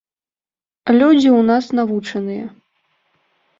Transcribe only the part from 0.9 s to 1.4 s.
Людзі